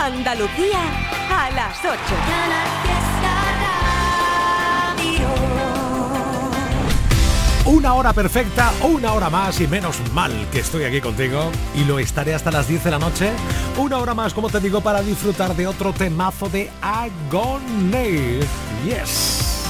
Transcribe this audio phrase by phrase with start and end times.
[0.00, 0.80] Andalucía
[1.30, 1.94] a las 8.
[7.66, 11.98] Una hora perfecta, una hora más y menos mal que estoy aquí contigo y lo
[11.98, 13.30] estaré hasta las 10 de la noche.
[13.76, 18.40] Una hora más, como te digo, para disfrutar de otro temazo de Agony.
[18.82, 19.66] Yes.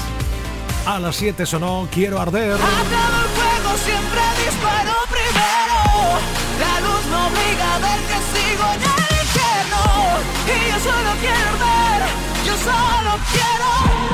[0.85, 2.51] A las 7 sonó Quiero Arder.
[2.51, 6.19] El fuego, siempre disparo primero.
[6.57, 9.00] La luz me obliga a ver que sigo infierno.
[10.47, 12.01] Y yo solo quiero ver,
[12.45, 14.11] yo solo quiero.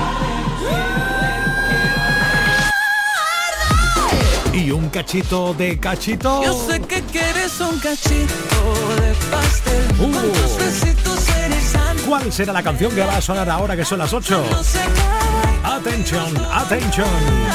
[4.58, 6.44] y un cachito de cachito.
[6.44, 8.60] Yo sé que quieres un cachito
[9.02, 9.86] de pastel.
[10.00, 10.58] Uh.
[10.58, 11.74] besitos eres
[12.08, 14.46] ¿Cuál será la canción que va a sonar ahora que son las 8?
[14.50, 15.76] No se cae.
[15.76, 17.08] Atención, atención.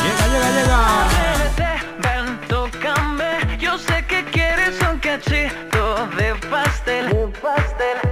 [0.02, 1.84] Llega, llega, llega.
[2.02, 3.58] Ven, tócame.
[3.58, 7.08] Yo sé que quieres un cachito de pastel.
[7.08, 8.11] De pastel.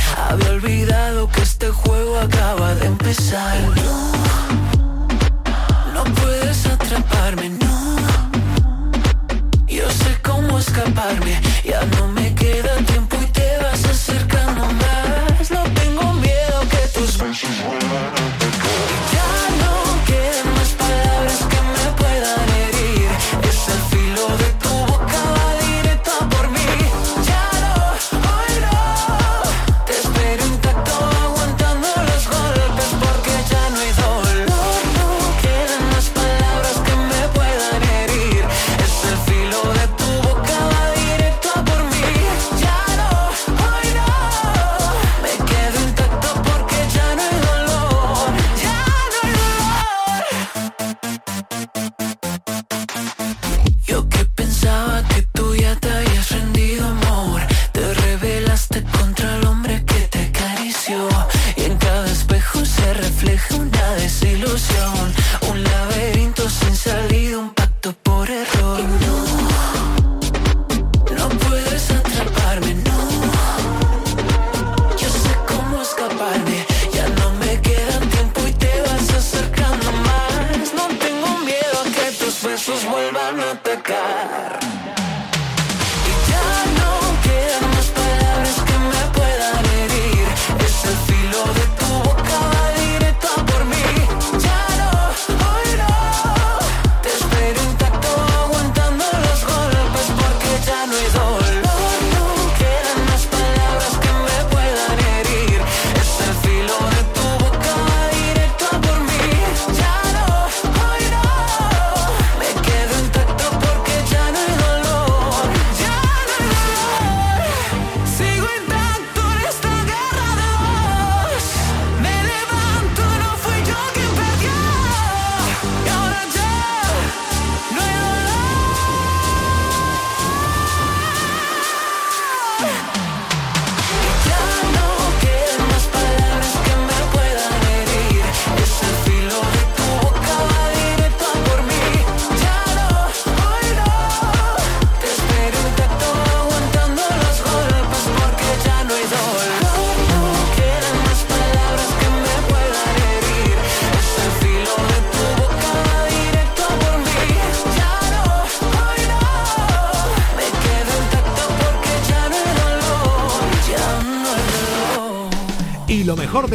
[0.31, 3.59] Había olvidado que este juego acaba de empezar.
[3.75, 4.11] No,
[5.93, 7.97] no puedes atraparme, no.
[9.67, 12.77] Yo sé cómo escaparme, ya no me queda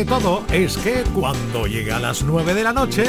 [0.07, 3.05] todo es que cuando llegue a las 9 de la noche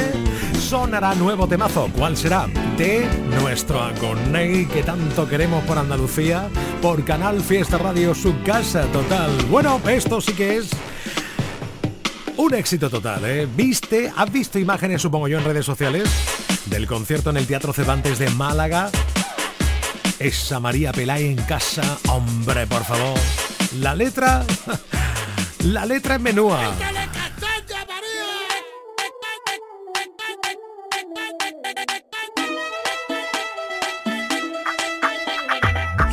[0.58, 1.88] sonará nuevo temazo.
[1.96, 2.46] ¿Cuál será?
[2.76, 3.08] De
[3.40, 6.48] nuestro Agoney que tanto queremos por Andalucía,
[6.82, 9.30] por Canal Fiesta Radio, su casa total.
[9.48, 10.70] Bueno, esto sí que es
[12.36, 13.46] un éxito total, ¿eh?
[13.56, 14.12] ¿Viste?
[14.16, 16.08] ¿Has visto imágenes, supongo yo, en redes sociales?
[16.66, 18.90] Del concierto en el Teatro Cervantes de Málaga.
[20.18, 21.98] Esa María Pelay en casa.
[22.08, 23.18] Hombre, por favor.
[23.78, 24.44] La letra...
[25.64, 26.72] La letra es menúa.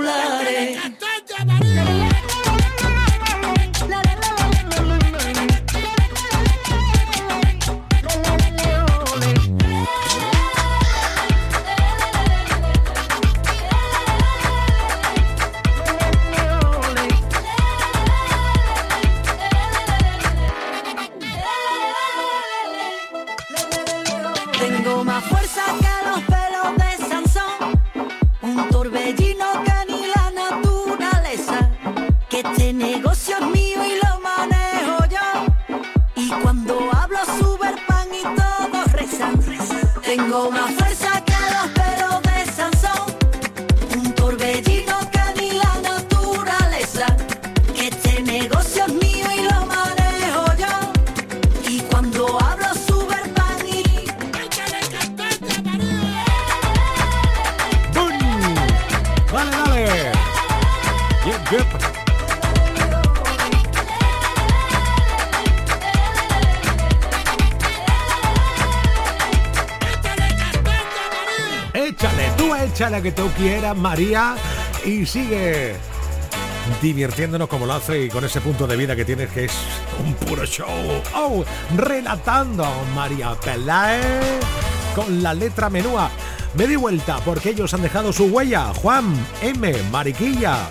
[0.00, 1.01] Los
[72.90, 74.34] la que tú quieras, María,
[74.84, 75.74] y sigue
[76.80, 79.52] divirtiéndonos como lo hace y con ese punto de vida que tienes que es
[80.04, 80.66] un puro show.
[81.14, 81.44] Oh,
[81.76, 84.40] relatando María Peláez
[84.94, 86.10] con la letra menúa.
[86.54, 88.72] Me di vuelta porque ellos han dejado su huella.
[88.74, 89.74] Juan M.
[89.90, 90.68] Mariquilla.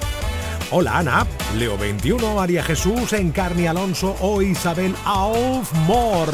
[0.71, 1.27] Hola Ana,
[1.57, 6.31] Leo 21, María Jesús, Encarni Alonso o Isabel Aufmor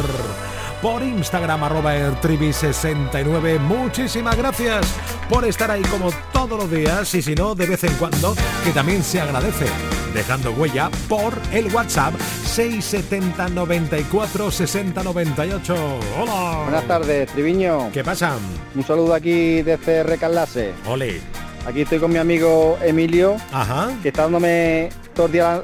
[0.82, 3.60] por Instagram arroba ertribi69.
[3.60, 4.86] Muchísimas gracias
[5.30, 8.72] por estar ahí como todos los días y si no, de vez en cuando, que
[8.72, 9.66] también se agradece,
[10.14, 15.76] dejando huella por el WhatsApp 670 94 60 98.
[16.20, 16.62] Hola.
[16.64, 17.92] Buenas tardes, Triviño.
[17.92, 18.36] ¿Qué pasa?
[18.76, 20.74] Un saludo aquí desde Recalase.
[20.86, 21.20] Ole.
[21.66, 23.90] Aquí estoy con mi amigo Emilio, Ajá.
[24.02, 25.62] que está dándome todos los días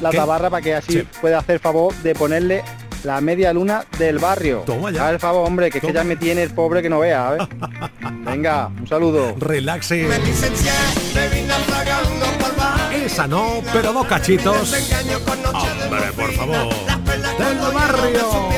[0.00, 2.62] la tabarra para que así pueda hacer favor de ponerle
[3.06, 4.64] la media luna del barrio.
[4.66, 5.10] Toma ya.
[5.10, 7.46] Ver, favor, hombre, que es que ya me tiene el pobre que no vea, ¿eh?
[8.24, 9.36] Venga, un saludo.
[9.38, 10.08] Relaxe.
[12.92, 14.74] Esa no, pero dos cachitos.
[14.74, 16.68] Hombre, por favor.
[17.38, 18.48] Del barrio.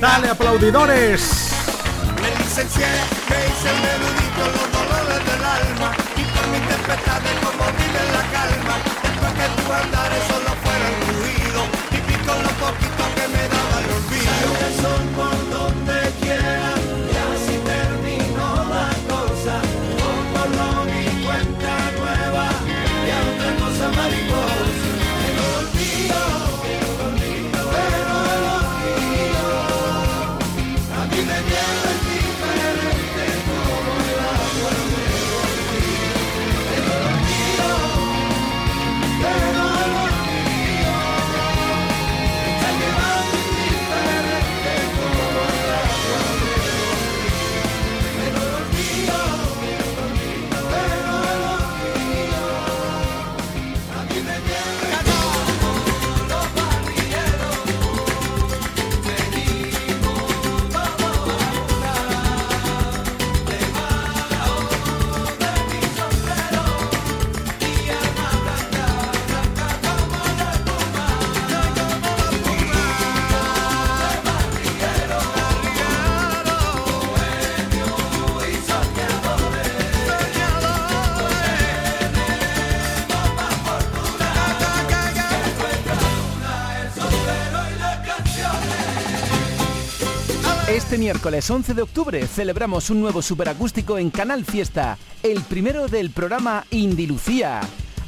[0.00, 1.48] Dale, aplaudidores.
[2.20, 2.86] Me licencié,
[3.30, 8.02] me hice un erudito los dolores del alma y por mi tempestad de cómo vive
[8.12, 11.60] la calma después que tu andares solo fueran ruido
[11.90, 13.61] y pico lo poquito que me daba
[14.44, 15.31] el
[91.02, 96.64] miércoles 11 de octubre celebramos un nuevo superacústico en Canal Fiesta, el primero del programa
[96.70, 97.60] Indilucía,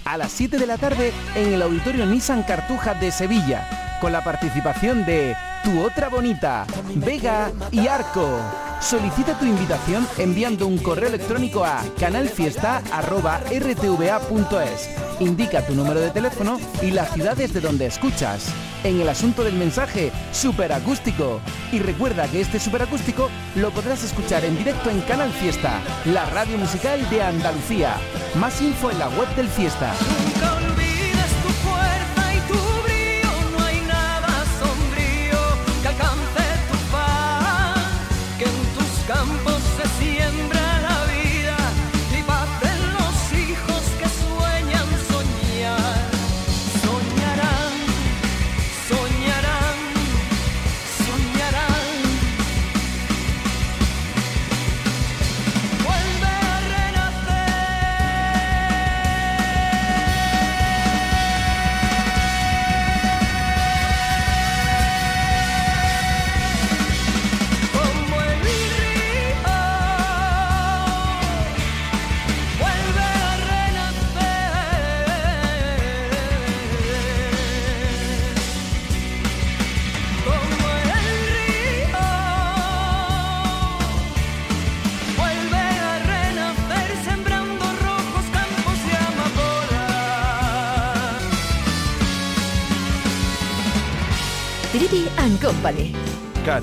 [0.05, 4.23] a las 7 de la tarde en el Auditorio Nissan Cartuja de Sevilla, con la
[4.23, 5.35] participación de
[5.65, 8.39] Tu Otra Bonita, Vega y Arco.
[8.81, 14.91] Solicita tu invitación enviando un correo electrónico a canalfiesta.rtva.es.
[15.19, 18.47] Indica tu número de teléfono y las ciudades de donde escuchas.
[18.85, 21.41] En el asunto del mensaje, superacústico.
[21.75, 26.57] Y recuerda que este superacústico lo podrás escuchar en directo en Canal Fiesta, la radio
[26.57, 27.97] musical de Andalucía.
[28.37, 29.93] Más info en la web del Fiesta.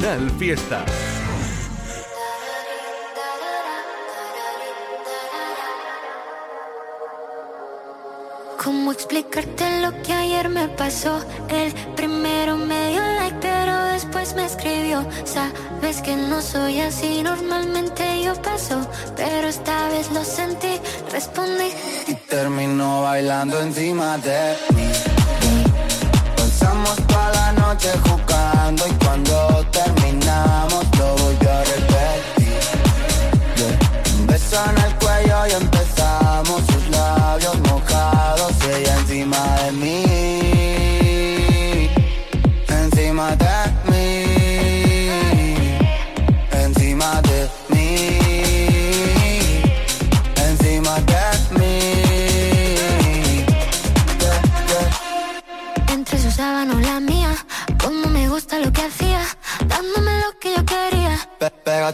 [0.01, 1.10] Canal Fiesta.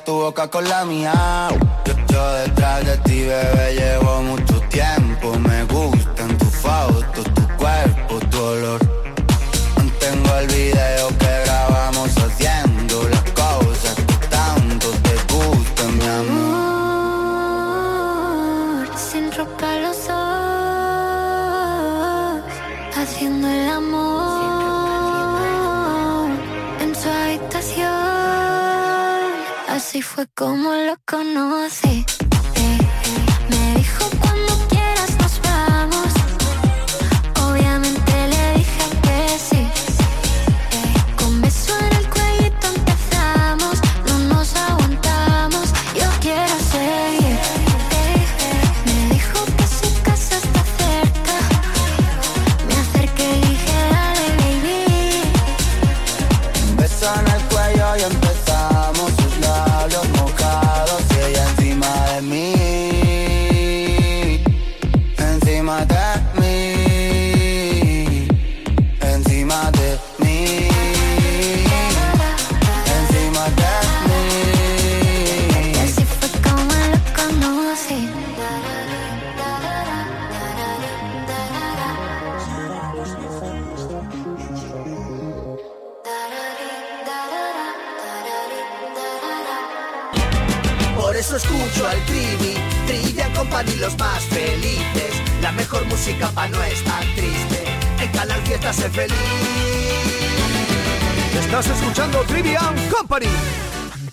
[0.06, 1.48] Tu boca con la mía.
[1.86, 5.38] Yo, yo detrás de ti, bebé, llevo mucho tiempo.
[5.40, 5.87] Me gustan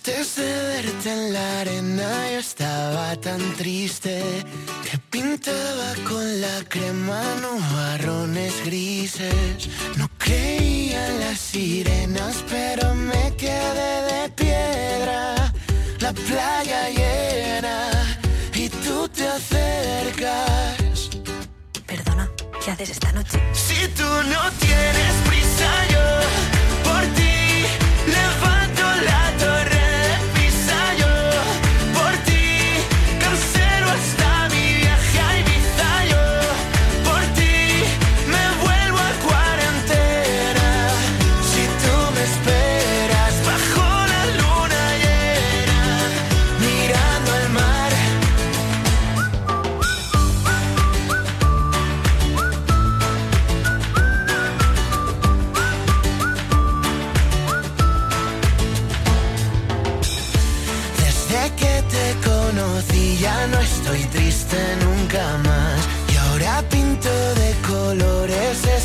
[0.07, 4.23] Antes de verte en la arena yo estaba tan triste
[4.85, 9.71] que pintaba con la crema nubarrones grises.
[9.97, 15.51] No creía en las sirenas, pero me quedé de piedra.
[16.01, 18.19] La playa llena
[18.53, 21.09] y tú te acercas.
[21.87, 22.31] Perdona,
[22.63, 23.41] ¿qué haces esta noche?
[23.55, 27.65] Si tú no tienes prisa, yo por ti
[28.07, 28.64] levanto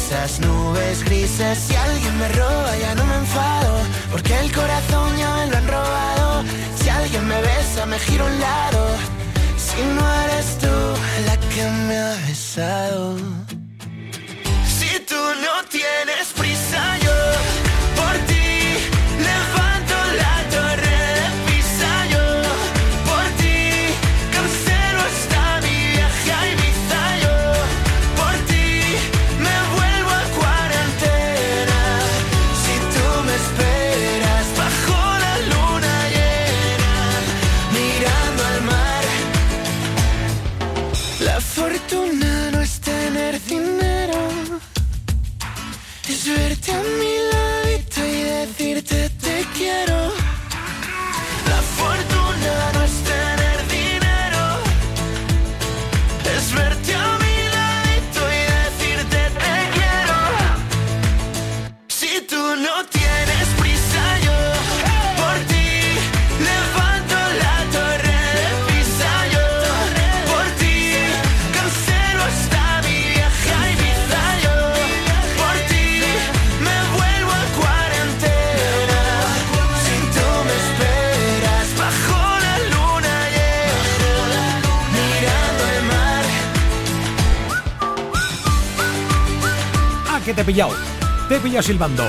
[0.10, 1.58] esas nubes grises.
[1.60, 3.72] Si alguien me roba ya no me enfado,
[4.12, 6.44] porque el corazón ya me lo han robado.
[6.80, 8.82] Si alguien me besa me giro un lado.
[9.58, 10.76] Si no eres tú
[11.28, 13.18] la que me ha besado.
[14.78, 16.26] Si tú no tienes
[91.62, 92.06] silbando.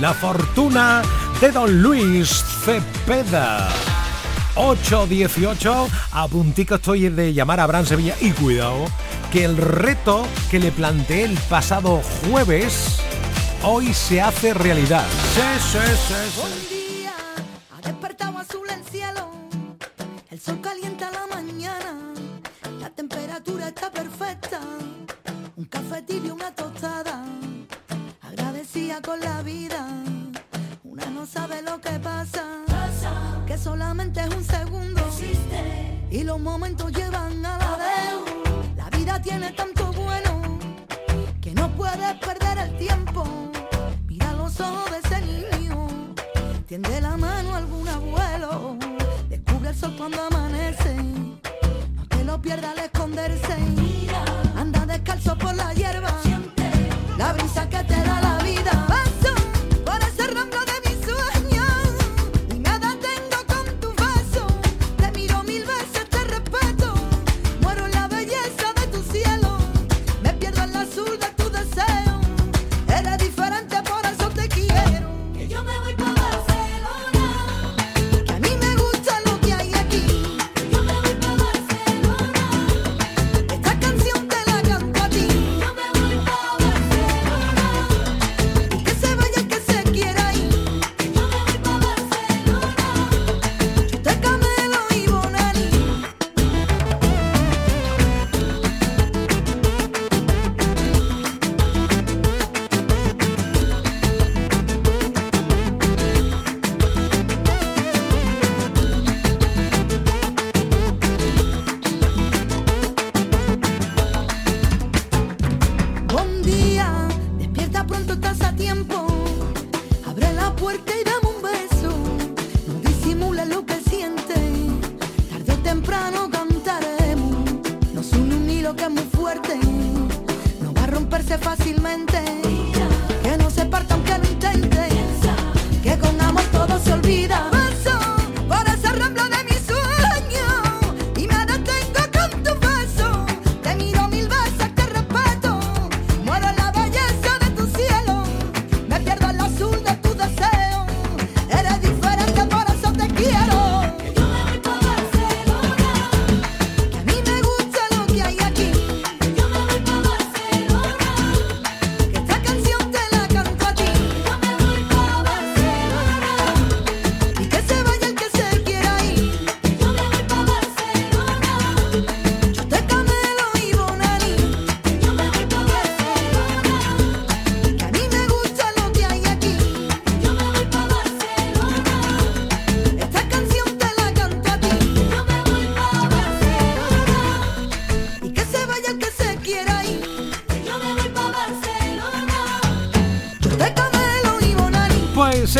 [0.00, 1.02] La fortuna
[1.40, 3.68] de Don Luis Cepeda.
[4.56, 8.86] 8.18, a puntico estoy de llamar a Bran Sevilla y cuidado,
[9.32, 13.00] que el reto que le planteé el pasado jueves,
[13.62, 15.06] hoy se hace realidad.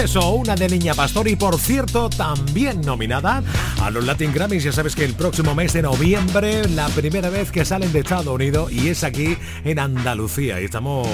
[0.05, 3.43] Eso, una de Niña Pastor y por cierto también nominada
[3.83, 4.63] a los Latin Grammys.
[4.63, 8.27] Ya sabes que el próximo mes de noviembre, la primera vez que salen de Estados
[8.29, 10.61] Unidos y es aquí en Andalucía.
[10.61, 11.09] Y estamos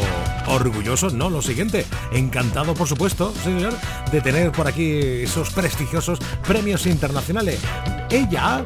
[0.47, 1.31] orgullosos, ¿no?
[1.31, 3.75] Lo siguiente, encantado por supuesto, señor,
[4.13, 7.61] de tener por aquí esos prestigiosos premios internacionales.
[8.11, 8.65] Ella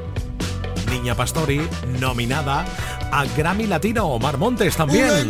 [0.90, 1.60] Niña Pastori,
[2.00, 2.64] nominada
[3.12, 4.06] a Grammy Latino.
[4.06, 5.28] Omar Montes también.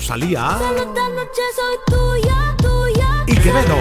[0.00, 0.58] Rosalía.
[3.26, 3.76] Y Quevedo.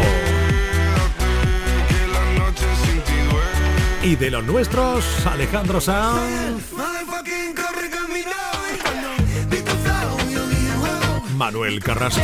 [4.03, 6.73] Y de los nuestros, Alejandro Sanz.
[11.37, 12.21] Manuel Carrasco.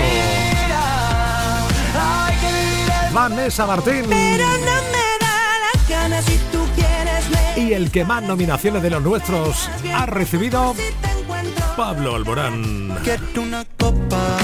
[3.14, 4.06] Vanessa Martín.
[7.56, 10.76] Y el que más nominaciones de los nuestros ha recibido,
[11.76, 12.98] Pablo Alborán.
[13.04, 14.38] Quiero una copa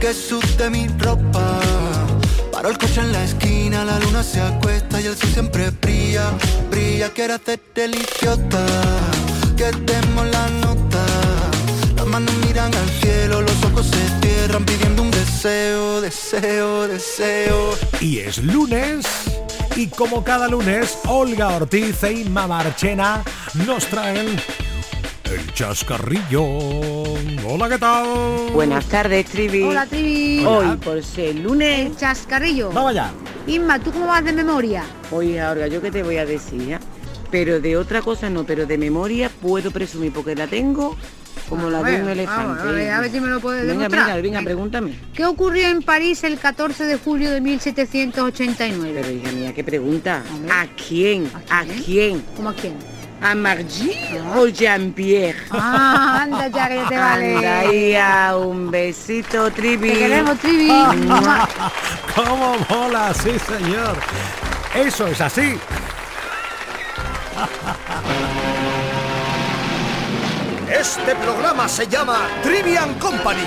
[0.00, 1.60] que sude mi ropa.
[2.52, 6.32] Paro el coche en la esquina, la luna se acuesta y el sol siempre brilla,
[6.68, 7.10] brilla.
[7.10, 8.66] Quiero hacer deliciosa,
[9.56, 11.06] que demos la nota.
[11.94, 17.78] Las manos miran al cielo, los ojos se cierran pidiendo un deseo, deseo, deseo.
[18.00, 19.06] Y es lunes.
[19.76, 23.22] Y como cada lunes, Olga Ortiz e Inma Marchena
[23.64, 24.40] nos traen
[25.30, 26.42] el chascarrillo.
[27.46, 28.50] Hola, ¿qué tal?
[28.52, 29.62] Buenas tardes, Trivi.
[29.62, 30.44] Hola, Trivi.
[30.44, 31.86] Hoy, por ser lunes.
[31.86, 32.70] El chascarrillo.
[32.70, 33.10] Vamos allá.
[33.46, 34.84] Inma, ¿tú cómo vas de memoria?
[35.10, 36.66] Oye, ahora, ¿yo qué te voy a decir?
[36.66, 36.80] ya?
[37.30, 40.96] Pero de otra cosa no, pero de memoria puedo presumir porque la tengo
[41.48, 42.62] como la de un elefante.
[42.62, 44.22] a ver, a ver si me lo puedes venga, demostrar.
[44.22, 44.98] venga, venga, pregúntame.
[45.14, 49.00] ¿Qué ocurrió en París el 14 de julio de 1789?
[49.02, 50.22] Pero hija mía, ¿qué pregunta?
[50.50, 51.30] ¿A quién?
[51.50, 52.22] ¿A quién?
[52.36, 52.97] ¿Cómo a quién?
[53.20, 55.38] ¿A Margie o Jean-Pierre?
[55.50, 57.36] Ah, anda ya que ya te vale.
[57.36, 59.90] Anda ahí, a un besito, Trivi.
[59.90, 60.68] Te queremos, Trivi.
[62.14, 63.12] ¿Cómo mola?
[63.14, 63.96] Sí, señor.
[64.74, 65.58] Eso es así.
[70.70, 73.42] Este programa se llama Trivian Company.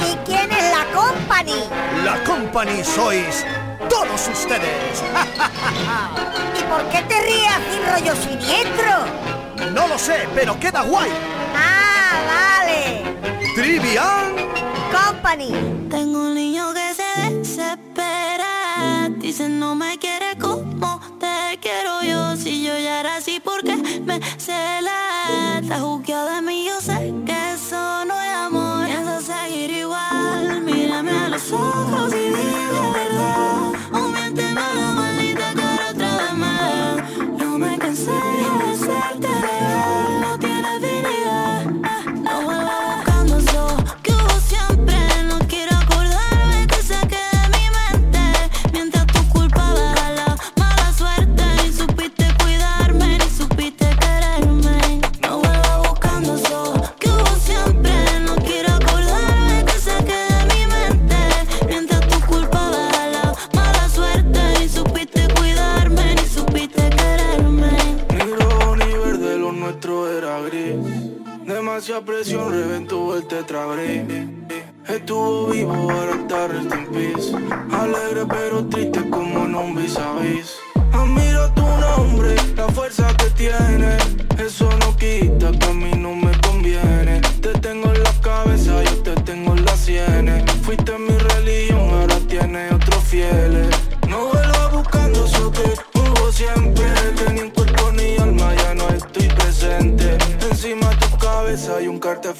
[0.00, 1.64] ¿Y quién es la company?
[2.04, 3.44] La Company sois
[3.88, 5.02] todos ustedes.
[6.58, 9.72] ¿Y por qué te ríes así rollo siniestro?
[9.72, 11.10] No lo sé, pero queda guay.
[11.54, 13.02] Ah, vale.
[13.54, 14.34] Trivian
[14.92, 15.52] Company.
[15.90, 19.08] Tengo un niño que se desespera.
[19.18, 22.36] Dice no me quiere como te quiero yo.
[22.36, 25.58] Si yo ya era así, porque me cela?
[25.60, 28.86] Está juzgado de mí, yo sé que eso no es amor.
[28.86, 30.60] Pienso seguir igual.
[30.62, 32.63] Mírame a los ojos y dime
[71.84, 74.00] Demasiada presión reventó el tetragris.
[74.88, 77.36] Estuvo vivo, ahora está rest peace.
[77.72, 80.56] Alegre pero triste como un a vis.
[80.92, 83.03] Admiro tu nombre, la fuerza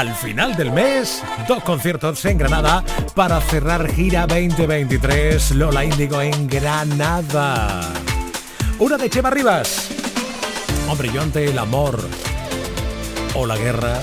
[0.00, 2.82] Al final del mes, dos conciertos en Granada
[3.14, 7.82] para cerrar gira 2023 Lola Índigo en Granada.
[8.78, 9.90] Una de Chema Rivas.
[10.88, 12.00] Hombre, yo ante el amor
[13.34, 14.00] o la guerra,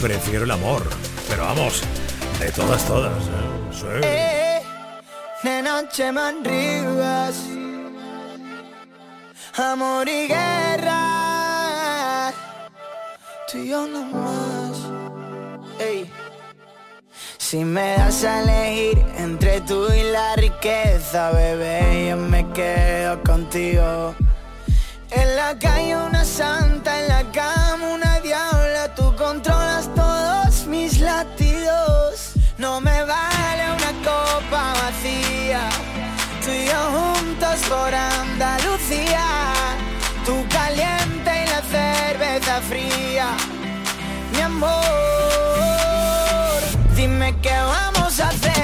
[0.00, 0.84] prefiero el amor.
[1.28, 1.82] Pero vamos,
[2.40, 3.12] de todas, todas.
[3.24, 4.00] ¿eh?
[4.04, 4.62] Eh,
[5.44, 7.34] nena Chema Rivas.
[9.54, 11.18] Amor y guerra.
[13.52, 14.67] Tú y yo no más.
[17.48, 24.14] Si me das a elegir entre tú y la riqueza, bebé, yo me quedo contigo.
[25.10, 32.32] En la calle una santa, en la cama una diabla, tú controlas todos mis latidos.
[32.58, 35.70] No me vale una copa vacía,
[36.44, 39.24] tú y yo juntos por Andalucía.
[40.26, 43.28] Tú caliente y la cerveza fría,
[44.32, 45.17] mi amor.
[47.42, 48.57] Qué vamos a hacer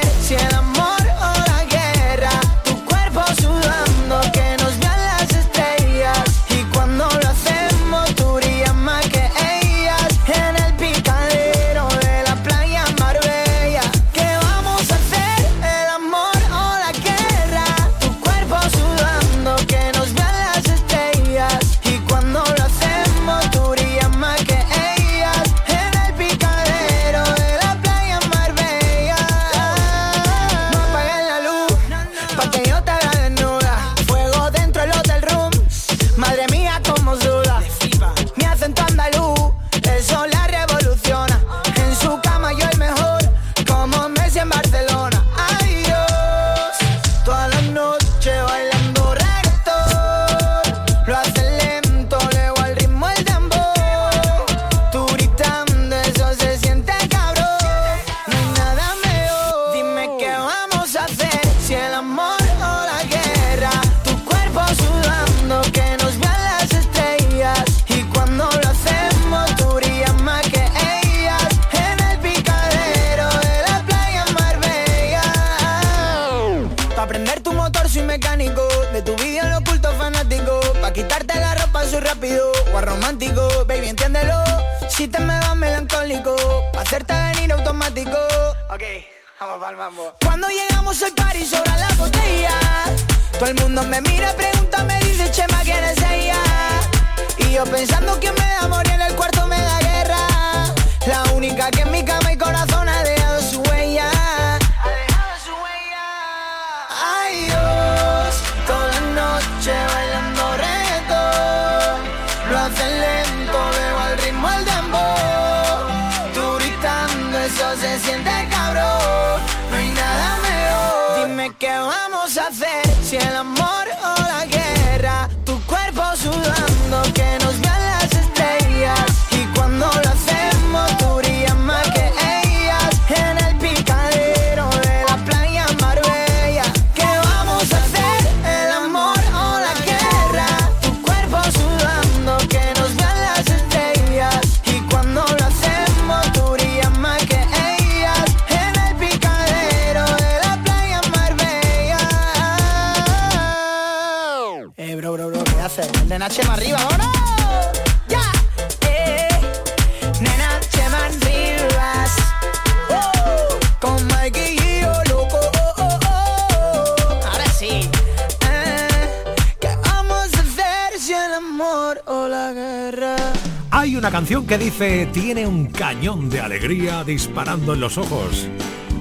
[174.58, 178.48] dice, tiene un cañón de alegría disparando en los ojos.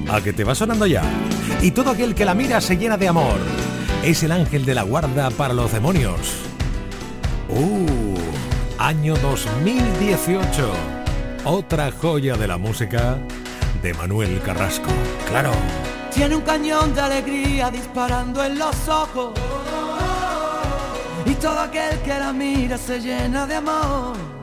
[0.09, 1.03] A que te va sonando ya.
[1.61, 3.37] Y todo aquel que la mira se llena de amor.
[4.03, 6.17] Es el ángel de la guarda para los demonios.
[7.49, 8.15] Uh,
[8.79, 10.71] año 2018.
[11.45, 13.17] Otra joya de la música
[13.81, 14.89] de Manuel Carrasco.
[15.29, 15.51] Claro.
[16.13, 19.33] Tiene un cañón de alegría disparando en los ojos.
[21.25, 24.42] Y todo aquel que la mira se llena de amor.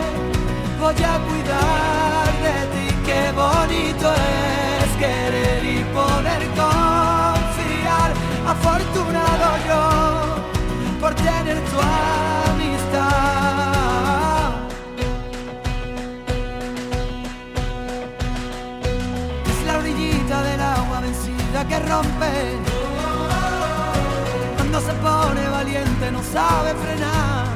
[26.31, 27.47] sabe frenar.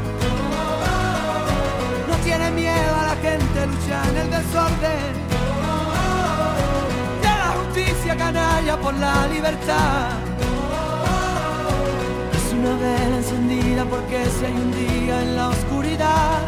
[2.09, 5.13] No tiene miedo a la gente, lucha en el desorden.
[7.21, 10.09] De la justicia canalla por la libertad.
[12.37, 16.39] Es una vela encendida porque si hay un día en la oscuridad,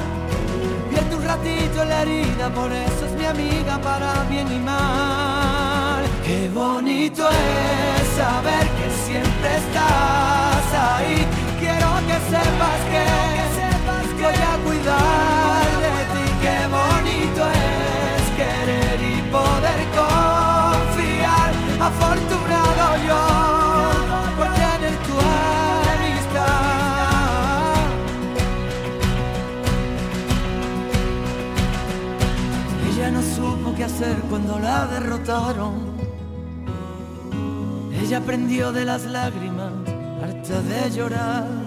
[0.90, 6.04] pierde un ratito la herida, por eso es mi amiga para bien y mal.
[6.26, 11.47] Qué bonito es saber que siempre estás ahí.
[34.30, 35.98] Cuando la derrotaron.
[38.02, 39.72] Ella aprendió de las lágrimas,
[40.22, 41.67] harta de llorar.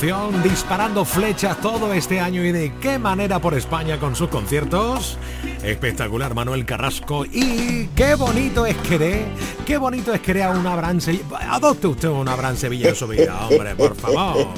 [0.00, 5.18] Disparando flechas todo este año y de qué manera por España con sus conciertos.
[5.62, 9.26] Espectacular Manuel Carrasco y qué bonito es querer,
[9.66, 11.24] qué bonito es querer a una Abraham Sevilla.
[11.50, 14.48] Adopte usted una Abraham Sevilla en su vida, hombre, por favor.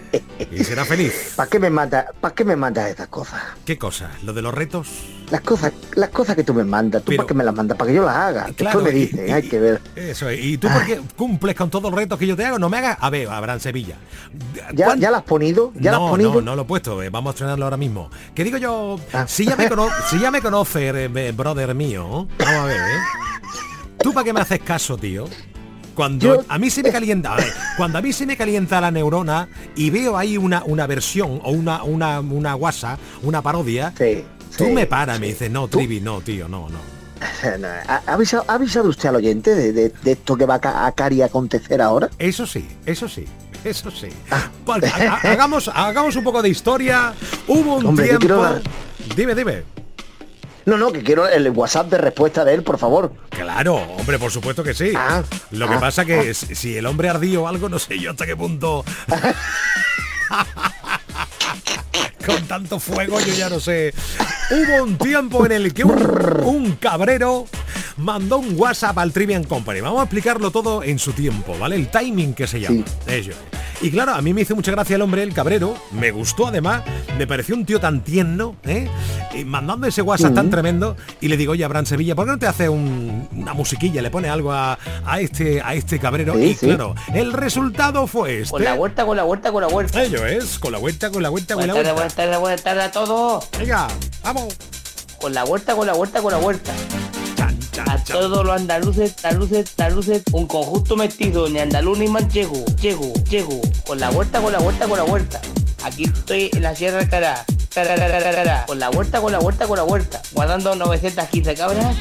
[0.60, 1.34] Y será feliz.
[1.36, 3.42] ¿Para qué me manda, para qué me mandas estas cosas?
[3.66, 4.10] ¿Qué cosa?
[4.24, 4.88] ¿Lo de los retos?
[5.30, 7.78] Las cosas, las cosas que tú me mandas, ¿tú Pero- para qué me las mandas?
[7.78, 8.44] Para que yo las haga.
[8.56, 9.82] Claro, Después me dicen, y- hay que ver.
[9.96, 10.44] Eso es.
[10.44, 12.58] ¿Y tú por qué cumples con todos los retos que yo te hago?
[12.60, 12.98] No me hagas.
[13.02, 13.96] A ver, Abraham Sevilla.
[14.74, 15.72] ¿Ya, ¿Ya las has ponido?
[15.76, 16.34] ¿Ya no, ponido?
[16.36, 17.04] no, no lo he puesto.
[17.04, 18.10] eh, Vamos a estrenarlo ahora mismo.
[18.34, 22.28] Que digo yo, si ya me cono si ya me conoces, eh, eh, brother mío,
[22.40, 23.00] vamos a ver, ¿eh?
[24.00, 25.26] ¿Tú para qué me haces caso, tío?
[25.98, 28.92] Cuando a mí se me calienta, a ver, cuando a mí se me calienta la
[28.92, 33.94] neurona y veo ahí una, una versión o una, una, una guasa, una parodia,
[34.56, 36.78] tú sí, me paras, me dices, no, Trivi, no, tío, no, no.
[37.88, 40.62] ¿Ha, ha avisado, ha avisado usted al oyente de, de- de esto que va a,
[40.62, 42.12] ca- a cari acontecer ahora?
[42.20, 43.26] Eso sí, eso sí,
[43.64, 44.10] eso sí.
[44.64, 47.14] Pues, ha- ha- hagamos, hagamos un poco de historia.
[47.48, 48.46] Hubo un Hombre, tiempo.
[49.16, 49.64] Dime, dime.
[50.68, 53.14] No, no, que quiero el WhatsApp de respuesta de él, por favor.
[53.30, 54.92] Claro, hombre, por supuesto que sí.
[55.52, 58.12] Lo que ah, pasa que si si el hombre ardío o algo, no sé yo
[58.12, 58.84] hasta qué punto.
[62.26, 63.94] Con tanto fuego yo ya no sé.
[64.52, 67.48] Hubo un tiempo en el que un, un cabrero
[67.98, 69.82] mandó un WhatsApp al Trivian Company.
[69.82, 71.76] Vamos a explicarlo todo en su tiempo, ¿vale?
[71.76, 72.84] El timing que se llama.
[73.08, 73.58] Ello es.
[73.80, 76.82] Y claro, a mí me hizo mucha gracia el hombre, el cabrero, me gustó además,
[77.16, 78.90] me pareció un tío tan tierno, ¿eh?
[79.36, 82.40] Y mandando ese WhatsApp tan tremendo, y le digo, oye, Abraham Sevilla, ¿por qué no
[82.40, 84.80] te hace una musiquilla, le pone algo a,
[85.20, 86.40] este, a este cabrero?
[86.40, 88.50] y claro, el resultado fue este.
[88.50, 90.04] Con la vuelta, con la vuelta, con la vuelta.
[90.04, 91.94] Ello es, con la vuelta, con la vuelta, con la vuelta.
[91.94, 93.48] Buenas tardes, buenas tardes a todos.
[93.60, 93.88] Venga,
[94.24, 94.56] vamos.
[95.22, 96.74] Con la vuelta, con la vuelta, con la vuelta
[97.86, 103.62] a todos los andaluces, andaluces, andaluces, un conjunto mestizo, ni andaluz ni manchego, chego, chego,
[103.86, 105.42] con la vuelta, con la vuelta, con la vuelta.
[105.84, 107.46] Aquí estoy en la Sierra de Cará,
[108.66, 111.96] con la vuelta, con la vuelta, con la vuelta, guardando 915 cabras,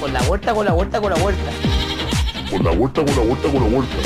[0.00, 1.50] con la vuelta, con la vuelta, con la vuelta.
[2.50, 3.96] Con la vuelta, con la vuelta, con la vuelta.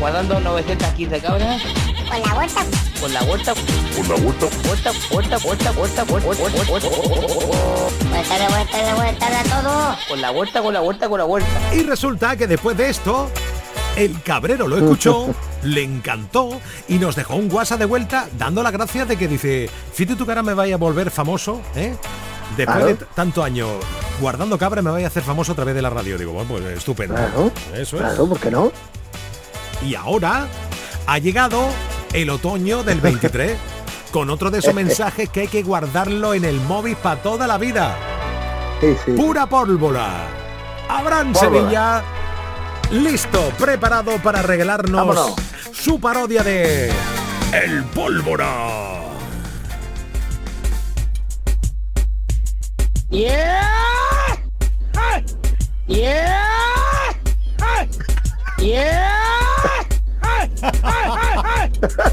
[0.00, 1.85] Guardando 915 cabras.
[2.08, 2.60] Con la vuelta.
[3.00, 3.54] Con la vuelta.
[3.54, 4.46] Con la vuelta.
[4.64, 6.88] Vuelta, vuelta, vuelta, vuelta, vuelta, vuelta, vuelta.
[8.10, 9.96] Vuelta, de vuelta, de vuelta, de todo.
[10.08, 11.48] Con la vuelta, con la vuelta, con la vuelta.
[11.74, 13.28] Y resulta que después de esto,
[13.96, 18.72] el cabrero lo escuchó, le encantó y nos dejó un WhatsApp de vuelta dando las
[18.72, 21.96] gracias de que dice, fíjate tu cara me vaya a volver famoso, ¿eh?
[22.56, 23.68] Después de tanto años
[24.20, 26.16] guardando cabra me vaya a hacer famoso a través de la radio.
[26.16, 27.14] Digo, bueno, pues estupendo.
[27.14, 28.02] Claro, Eso es.
[28.02, 28.70] Claro, ¿por qué no?
[29.84, 30.46] Y ahora
[31.06, 31.66] ha llegado
[32.12, 33.56] el otoño del 23,
[34.10, 37.58] con otro de esos mensajes que hay que guardarlo en el móvil para toda la
[37.58, 37.96] vida.
[39.16, 40.28] Pura pólvora.
[40.88, 42.02] Abraham Sevilla,
[42.90, 45.34] listo, preparado para regalarnos
[45.72, 46.90] su parodia de
[47.52, 48.96] El Pólvora.
[53.10, 54.36] Yeah.
[55.86, 57.12] Yeah.
[58.58, 59.16] Yeah.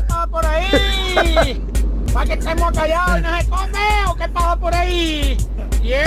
[0.10, 1.62] ¡Ah, por ahí!
[2.14, 5.38] ¿Para que estemos callados y no se come o qué pasa por ahí?
[5.82, 6.04] ¡Yeah!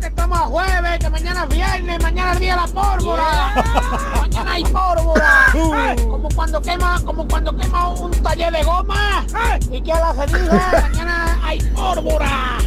[0.00, 3.54] Que estamos a jueves, que mañana es viernes, mañana es día de la pólvora.
[4.20, 5.46] Mañana hay pólvora.
[5.96, 9.24] Como cuando quema, como cuando quema un taller de goma
[9.70, 12.58] y que a la ceniza, mañana hay pólvora.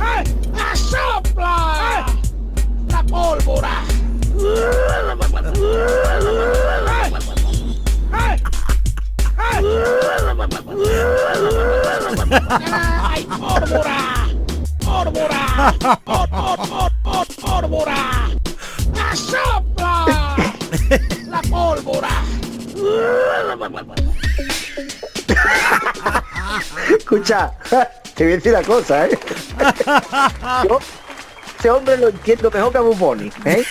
[0.54, 2.06] ¡La sopla!
[2.90, 3.84] La pólvora.
[13.02, 14.28] ¡Ay, pólvora!
[14.84, 15.74] ¡Pólvora!
[17.42, 18.30] ¡Pólvora!
[18.94, 20.36] ¡La sopla!
[21.28, 22.10] ¡La pólvora!
[26.98, 27.52] Escucha,
[28.16, 29.20] te voy a decir una cosa, ¿eh?
[30.70, 30.80] Yo,
[31.58, 33.64] ese hombre lo entiendo mejor que a Buboni, ¿eh?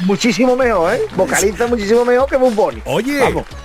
[0.00, 1.02] Muchísimo mejor, ¿eh?
[1.16, 2.82] Vocaliza muchísimo mejor que Bunny.
[2.84, 3.20] Oye,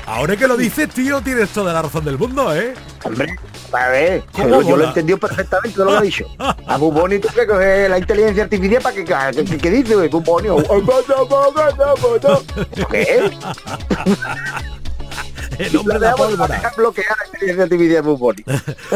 [0.05, 2.73] ahora que lo dices, tío, tienes toda la razón del mundo, ¿eh?
[3.03, 3.35] Hombre,
[3.71, 6.25] a ver, yo, yo lo he entendido perfectamente, lo que ha dicho.
[6.39, 9.05] A Bunny tú que coger la inteligencia artificial para que,
[9.45, 10.49] que, que, dice Bunny.
[12.89, 13.31] ¿Qué es?
[15.59, 16.73] El hombre de la pólvora.
[16.75, 18.03] bloquear la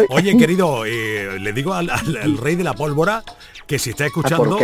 [0.10, 1.90] Oye, querido, eh, le digo al,
[2.38, 3.24] rey de la pólvora
[3.68, 4.58] que si está escuchando,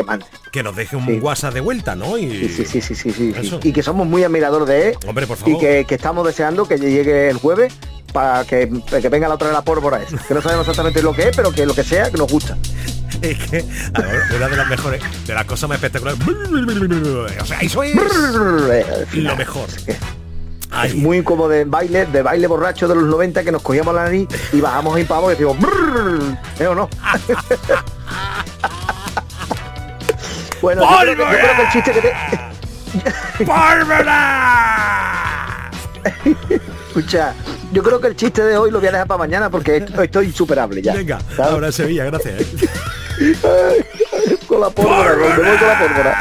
[0.51, 2.18] que nos deje un WhatsApp de vuelta, ¿no?
[2.18, 3.34] Y, sí, sí, sí, sí, sí,
[3.64, 4.97] Y que somos muy admiradores de él.
[5.06, 5.56] Hombre, por favor.
[5.56, 7.74] Y que, estamos deseando que llegue el jueves
[8.14, 10.18] para que, que, venga la otra de la pólvora esa.
[10.18, 12.58] Que no sabemos exactamente lo que es, pero que lo que sea, que nos gusta.
[13.22, 13.66] es que
[14.36, 16.20] una de las mejores, de las cosas más espectaculares.
[17.41, 17.93] O sea, eso es
[19.14, 19.68] lo mejor.
[20.86, 24.06] Es muy como de baile, de baile borracho de los 90 que nos cogíamos la
[24.06, 25.58] nariz y bajamos en pavo y decimos,
[26.58, 26.89] ¿eh o no?
[30.64, 32.14] Bueno, yo creo, que, yo creo, que, el chiste que te...
[33.45, 34.09] ¡Pólvora!
[36.88, 37.34] Escucha,
[37.74, 40.28] yo creo que el chiste de hoy lo voy a dejar para mañana porque estoy
[40.28, 40.93] insuperable ya.
[40.93, 42.39] Venga, ahora Sevilla, gracias.
[43.20, 43.86] ¿eh?
[44.47, 46.18] con la pólvora, me voy con la pólvora.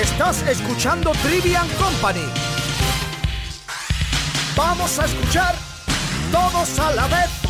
[0.00, 2.30] Estás escuchando Trivian Company.
[4.54, 5.56] Vamos a escuchar
[6.30, 7.45] todos a la vez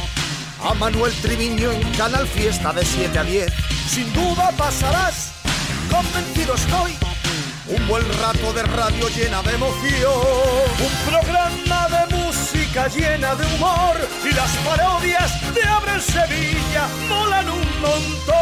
[0.69, 3.53] a Manuel Triviño en Canal Fiesta de 7 a 10.
[3.89, 5.33] Sin duda pasarás,
[5.91, 6.93] convencido estoy.
[7.69, 10.13] Un buen rato de radio llena de emoción.
[10.81, 13.97] Un programa de música llena de humor.
[14.29, 18.37] Y las parodias de Abre Sevilla molan un montón.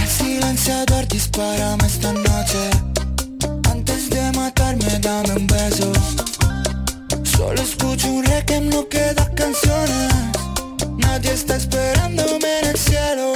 [0.00, 2.70] El silenciador dispárame esta noche.
[3.70, 5.92] Antes de matarme, dame un beso.
[7.44, 10.14] Solo escucho un que no queda canciones.
[10.96, 13.34] Nadie está esperándome en el cielo.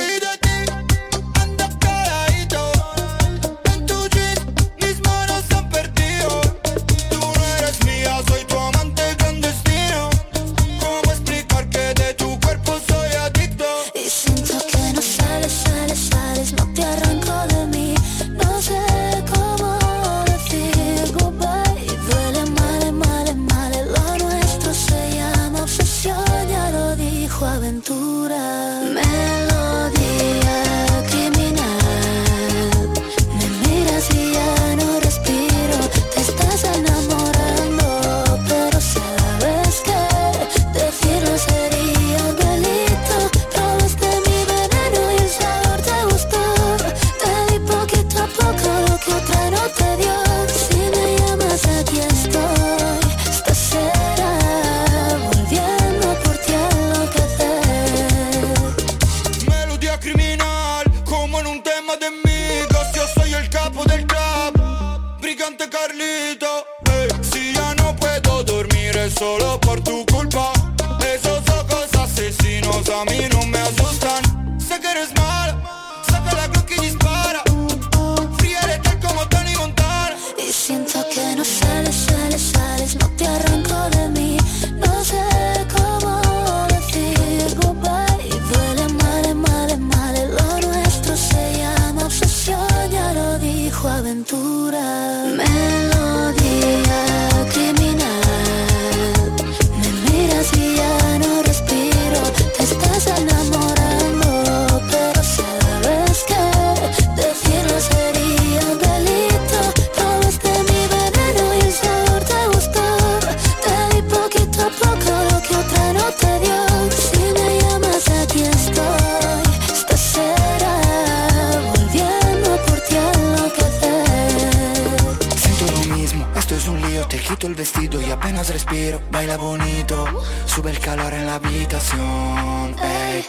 [128.89, 130.07] giro, baila bonito,
[130.47, 132.75] sube el calor en la habitación.
[132.83, 133.25] Ey,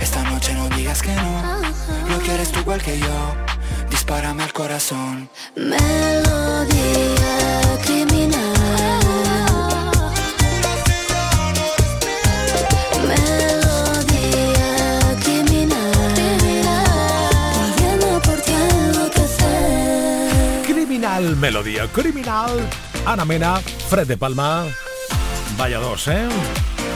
[0.00, 1.42] esta noche no digas que no,
[2.08, 3.34] lo quieres tú igual que yo,
[3.90, 5.30] dispárame al corazón.
[5.56, 6.68] Melodía
[7.84, 8.32] criminal.
[21.36, 22.68] Melodía Criminal
[23.04, 23.56] Ana Mena,
[23.88, 24.64] Fred de Palma.
[25.58, 26.28] Vaya dos, ¿eh?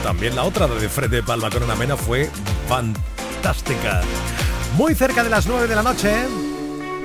[0.03, 2.31] También la otra de Fred de Palma con Ana Mena fue
[2.69, 4.03] fantástica.
[4.77, 6.15] Muy cerca de las 9 de la noche,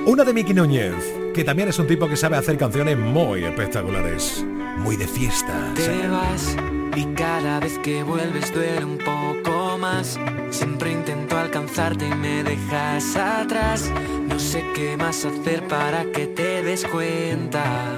[0.06, 0.94] una de Miki Núñez,
[1.34, 4.44] que también es un tipo que sabe hacer canciones muy espectaculares,
[4.78, 5.72] muy de fiesta.
[5.74, 6.56] Te vas
[6.94, 10.18] y cada vez que vuelves duele un poco más.
[10.50, 13.90] Siempre intento alcanzarte y me dejas atrás.
[14.28, 17.96] No sé qué más hacer para que te des cuenta.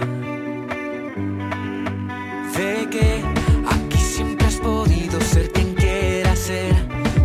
[2.55, 3.21] Sé que
[3.69, 6.73] aquí siempre has podido ser quien quieras ser,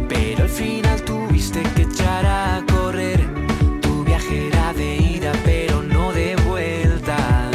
[0.07, 3.19] pero al final tuviste que echar a correr.
[3.79, 7.51] Tu viaje era de ida, pero no de vuelta.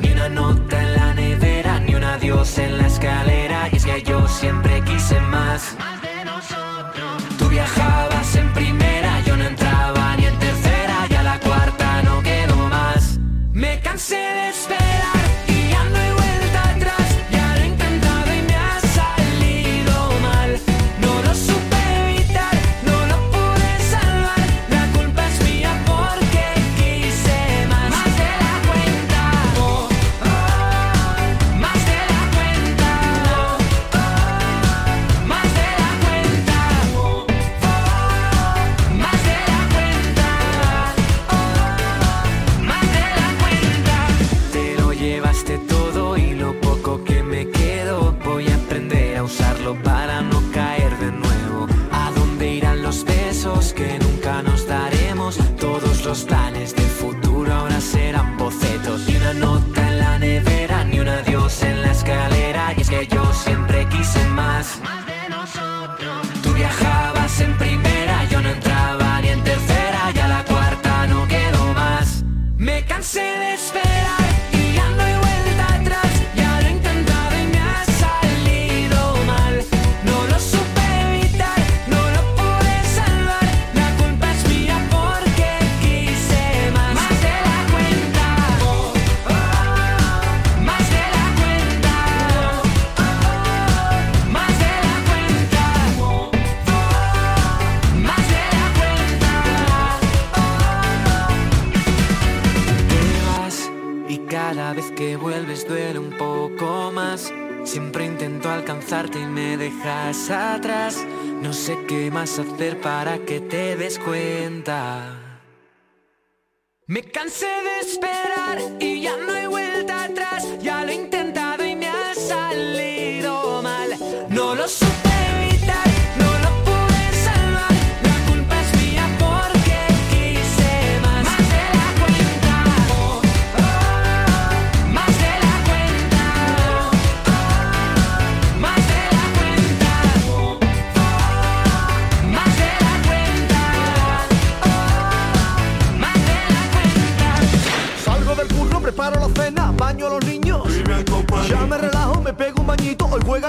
[0.00, 4.02] Ni una nota en la nevera, ni un adiós en la escalera, y es que
[4.02, 5.76] yo siempre quise más.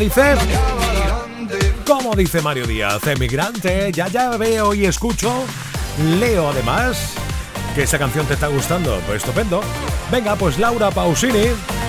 [0.00, 0.34] dice?
[1.86, 5.44] Como dice Mario Díaz, emigrante, ya ya veo y escucho,
[6.18, 7.12] leo además
[7.74, 9.60] que esa canción te está gustando, pues estupendo.
[10.10, 11.48] Venga, pues Laura Pausini,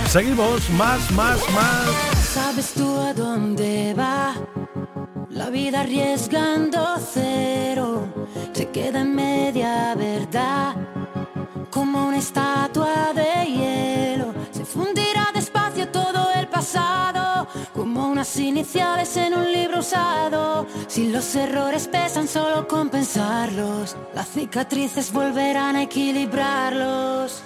[0.10, 1.88] seguimos, más, más, más.
[2.34, 4.36] ¿Sabes tú a dónde va?
[5.30, 8.08] La vida arriesgando cero
[8.54, 10.76] se queda en media verdad.
[11.70, 13.71] Como una estatua de hielo
[18.38, 20.68] iniciales en un libro usado.
[20.88, 27.42] Si los errores pesan solo compensarlos, las cicatrices volverán a equilibrarlos.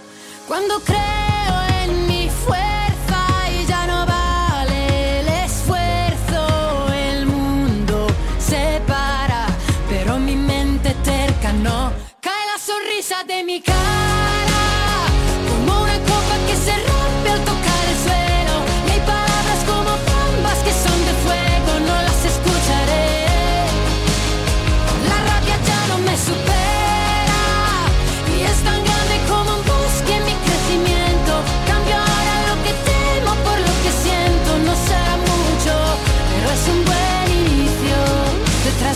[0.48, 3.22] Cuando creo en mi fuerza
[3.58, 4.06] y ya no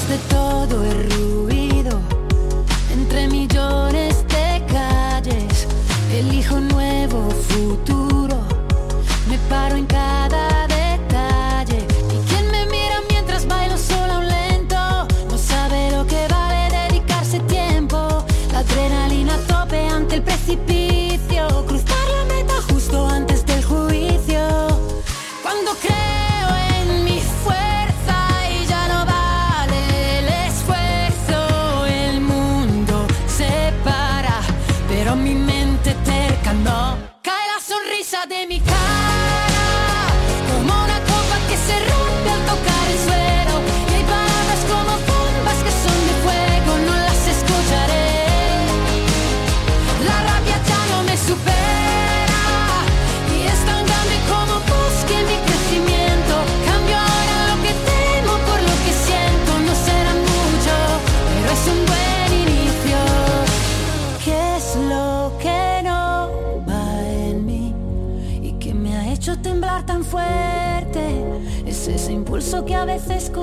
[0.10, 2.02] de todo el ruido,
[2.92, 5.68] entre millones de calles,
[6.12, 7.99] elijo un nuevo futuro.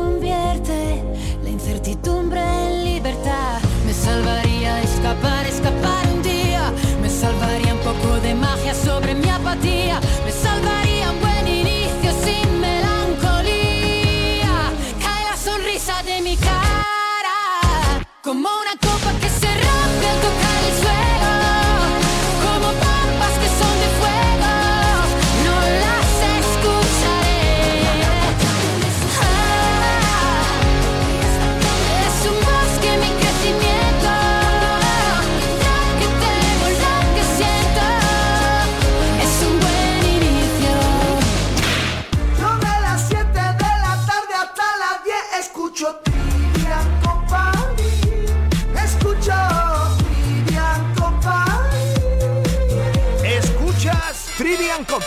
[0.06, 1.02] Convierte
[1.42, 3.58] la incertidumbre en libertad.
[3.86, 6.72] Me salvaría escapar, escapar un día.
[7.02, 9.25] Me salvaría un poco de magia sobre mi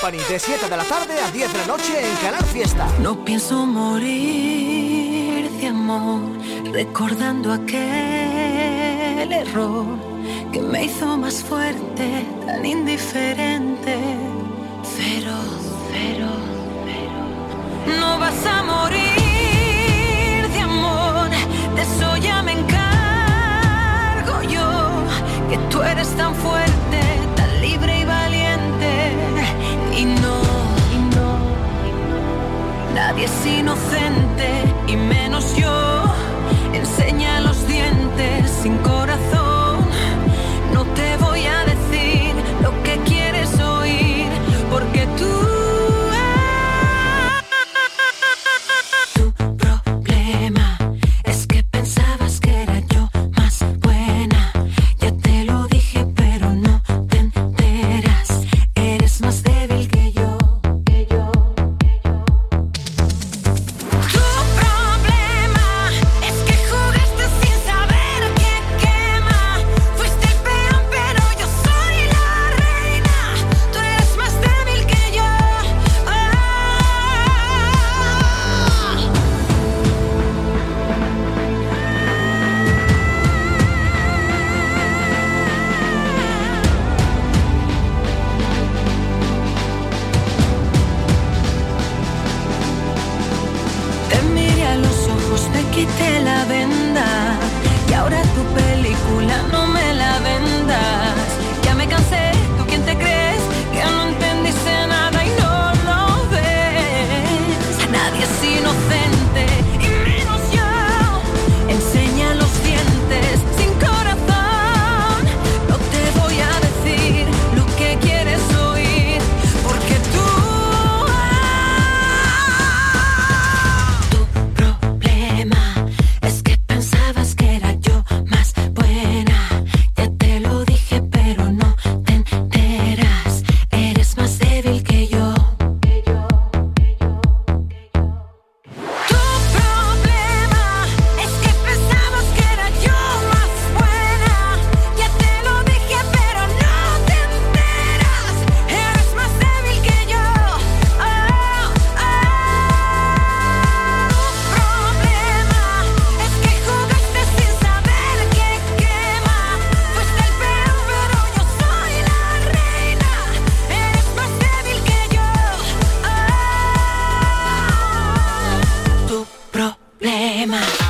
[0.02, 2.88] Company de 7 de la tarde a 10 de la noche en Canal Fiesta.
[3.02, 6.22] No pienso morir de amor,
[6.72, 7.80] recordando aquel
[9.32, 9.86] error
[10.54, 13.97] que me hizo más fuerte, tan indiferente,
[14.95, 15.60] feroz,
[15.91, 16.43] feroz,
[16.86, 18.00] feroz.
[18.00, 21.30] No vas a morir de amor,
[21.76, 25.04] de eso ya me encargo yo,
[25.50, 27.02] que tú eres tan fuerte,
[27.36, 27.99] tan libre
[33.10, 36.03] Nadie es inocente y menos yo.
[36.76, 39.80] Enseña los dientes sin corazón.
[40.72, 41.29] No te voy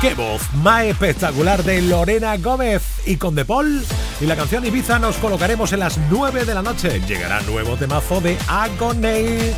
[0.00, 2.82] ¡Qué voz más espectacular de Lorena Gómez!
[3.04, 3.84] Y con De Paul
[4.20, 7.00] y la canción Ibiza nos colocaremos en las 9 de la noche.
[7.00, 9.52] Llegará nuevo temazo de Agoney,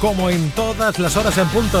[0.00, 1.80] como en todas las horas en punto.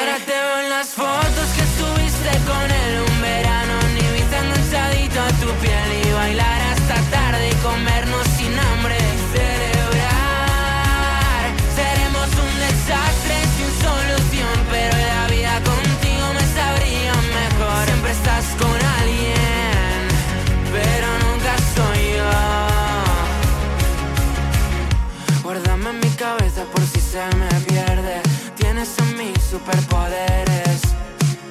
[0.00, 5.28] ahora te veo en las fotos que estuviste con él un verano, ni enganchadito a
[5.42, 8.96] tu piel y bailar hasta tarde y comernos sin hambre.
[9.34, 9.82] Celebrar,
[11.76, 17.82] seremos un desastre sin solución, pero la vida contigo me sabría mejor.
[17.86, 20.00] Siempre estás con alguien,
[20.76, 22.32] pero nunca soy yo.
[25.42, 27.49] Guárdame en mi cabeza por si se me
[28.80, 30.80] tienes en mí superpoderes.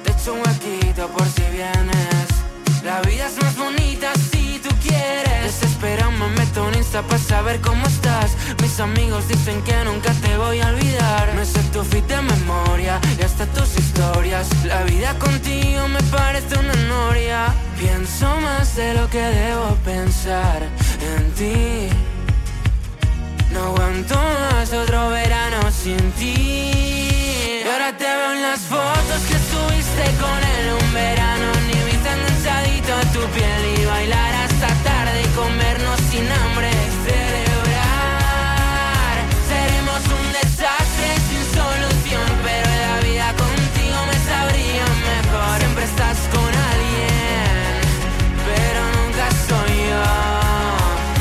[0.04, 2.28] Te echo un huequito por si vienes.
[2.84, 5.60] La vida es más bonita si tú quieres.
[5.60, 8.32] Desespera, me meto en Insta para saber cómo estás.
[8.62, 11.34] Mis amigos dicen que nunca te voy a olvidar.
[11.36, 14.48] No sé tu feed de memoria y hasta tus historias.
[14.64, 17.54] La vida contigo me parece una noria.
[17.78, 20.62] Pienso más de lo que debo pensar
[21.14, 21.88] en ti.
[23.52, 26.59] No aguanto más otro verano sin ti.
[33.38, 36.70] Y bailar hasta tarde y comernos sin hambre.
[37.06, 38.26] Celebrar.
[39.48, 45.58] Seremos un desastre sin solución, pero la vida contigo me sabría mejor.
[45.60, 47.72] Siempre estás con alguien,
[48.48, 50.08] pero nunca soy yo.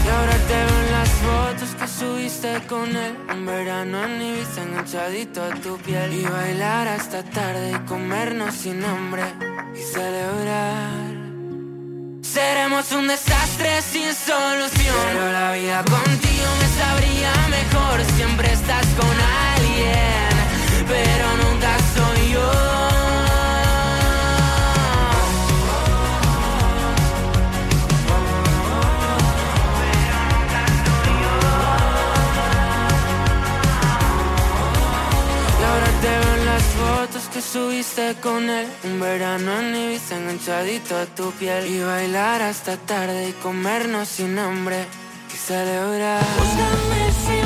[0.03, 4.64] Y ahora te veo en las fotos que subiste con él Un verano en Ibiza
[4.64, 9.24] enganchadito a tu piel Y bailar hasta tarde y comernos sin hambre
[9.76, 11.09] Y celebrar
[12.39, 14.95] Seremos un desastre sin solución.
[15.11, 17.95] Pero la vida contigo me sabría mejor.
[18.15, 19.15] Siempre estás con
[19.57, 20.29] alguien
[20.87, 21.49] Pero nunca
[37.41, 38.67] subiste con él.
[38.83, 41.67] Un verano en Ibiza enganchadito a tu piel.
[41.67, 44.85] Y bailar hasta tarde y comernos sin hambre.
[45.33, 46.23] Y celebrar.
[46.37, 47.38] Búscame